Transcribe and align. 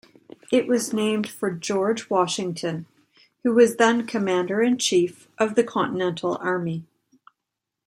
It 0.51 0.65
was 0.65 0.93
named 0.93 1.29
for 1.29 1.51
George 1.51 2.09
Washington, 2.09 2.87
who 3.43 3.53
was 3.53 3.75
then 3.75 4.07
commander-in-chief 4.07 5.27
of 5.37 5.53
the 5.53 5.63
Continental 5.63 6.37
Army. 6.39 6.87